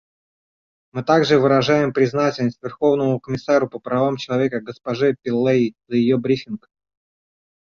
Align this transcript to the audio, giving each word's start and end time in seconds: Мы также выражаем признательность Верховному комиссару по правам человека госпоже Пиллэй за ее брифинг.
Мы 0.93 1.03
также 1.03 1.37
выражаем 1.37 1.93
признательность 1.93 2.57
Верховному 2.63 3.19
комиссару 3.19 3.69
по 3.69 3.77
правам 3.77 4.17
человека 4.17 4.59
госпоже 4.59 5.15
Пиллэй 5.21 5.75
за 5.89 5.95
ее 5.95 6.17
брифинг. 6.17 6.71